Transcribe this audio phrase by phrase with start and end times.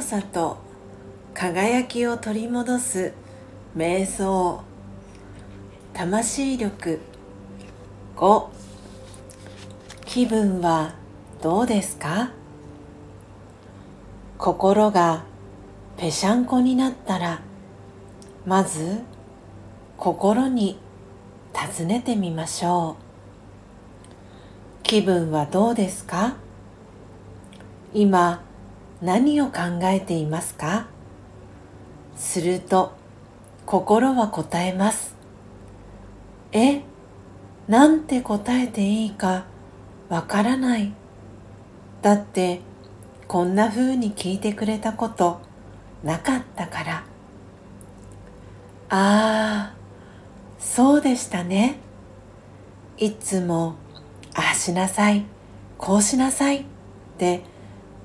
[0.00, 0.58] さと
[1.34, 3.12] 輝きを取り戻す
[3.76, 4.62] 瞑想
[5.92, 7.00] 魂力
[8.16, 8.46] 5
[10.04, 10.94] 気分は
[11.42, 12.32] どうですか？
[14.38, 15.24] 心が
[15.96, 17.40] ぺしゃんこになったら
[18.46, 19.02] まず
[19.98, 20.78] 心に
[21.52, 23.02] 尋ねてみましょう。
[24.82, 26.36] 気分はどうですか？
[27.92, 28.42] 今
[29.02, 29.52] 何を考
[29.84, 30.86] えていますか？
[32.16, 32.94] すると
[33.66, 35.14] 心は答えます。
[36.52, 36.82] え
[37.68, 39.44] なんて答えていいか
[40.08, 40.92] わからない。
[42.00, 42.60] だって
[43.28, 45.40] こんな風に聞いてくれたこと
[46.02, 47.04] なかったから。
[48.88, 49.74] ああ
[50.58, 51.80] そうでしたね。
[52.98, 53.74] いつも
[54.34, 55.26] ああしなさい
[55.76, 56.64] こうしなさいっ
[57.18, 57.42] て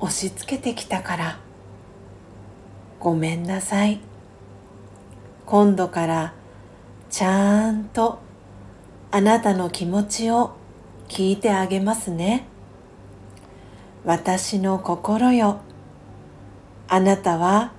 [0.01, 1.39] 押し付けてきたから。
[2.99, 3.99] ごめんなさい。
[5.45, 6.33] 今度から
[7.11, 8.19] ちゃんと
[9.11, 10.55] あなたの気持ちを
[11.07, 12.47] 聞いてあげますね。
[14.03, 15.59] 私の心よ。
[16.87, 17.71] あなたは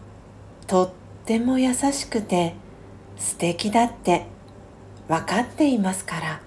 [0.68, 0.90] とっ
[1.26, 2.54] ても優しくて
[3.16, 4.26] 素敵だって
[5.08, 6.40] 分かっていますから。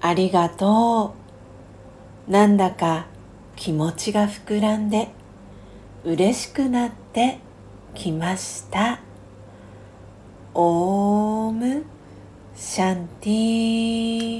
[0.00, 1.14] ありがと
[2.28, 2.30] う。
[2.30, 3.06] なんだか
[3.60, 5.08] 気持ちが膨らんで
[6.02, 7.40] 嬉しくなって
[7.94, 9.00] きました。
[10.54, 11.84] オーム
[12.56, 14.39] シャンティ